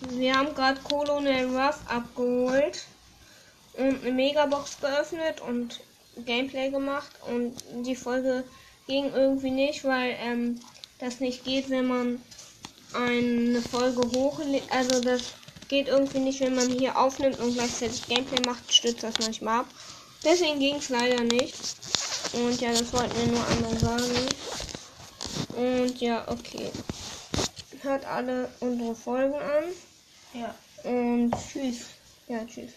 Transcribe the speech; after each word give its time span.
Wir 0.00 0.36
haben 0.36 0.54
gerade 0.54 0.80
Colonel 0.82 1.46
Ruff 1.56 1.80
abgeholt 1.86 2.84
und 3.74 4.02
eine 4.02 4.12
Megabox 4.12 4.80
geöffnet 4.80 5.40
und 5.40 5.80
Gameplay 6.24 6.70
gemacht 6.70 7.10
und 7.28 7.54
die 7.86 7.96
Folge 7.96 8.44
ging 8.86 9.12
irgendwie 9.12 9.50
nicht, 9.50 9.84
weil 9.84 10.16
ähm, 10.20 10.60
das 10.98 11.20
nicht 11.20 11.44
geht, 11.44 11.68
wenn 11.70 11.86
man 11.86 12.22
eine 12.94 13.60
Folge 13.60 14.02
hochlädt. 14.12 14.64
Also 14.70 15.00
das 15.00 15.22
geht 15.68 15.88
irgendwie 15.88 16.20
nicht, 16.20 16.40
wenn 16.40 16.54
man 16.54 16.68
hier 16.70 16.96
aufnimmt 16.96 17.38
und 17.40 17.54
gleichzeitig 17.54 18.06
Gameplay 18.06 18.40
macht, 18.46 18.72
stützt 18.72 19.02
das 19.02 19.18
manchmal 19.20 19.60
ab. 19.60 19.66
Deswegen 20.24 20.58
ging 20.58 20.76
es 20.76 20.88
leider 20.88 21.22
nicht. 21.22 21.54
Und 22.32 22.60
ja, 22.60 22.70
das 22.70 22.92
wollten 22.92 23.16
wir 23.16 23.26
nur 23.26 23.46
einmal 23.48 23.78
sagen. 23.78 24.28
Und 25.56 26.00
ja, 26.00 26.24
okay. 26.28 26.70
Hört 27.88 28.04
alle 28.04 28.50
unsere 28.60 28.94
Folgen 28.94 29.32
an. 29.32 29.64
Ja. 30.34 30.54
Und 30.84 31.34
tschüss. 31.50 31.86
Ja, 32.28 32.44
tschüss. 32.44 32.72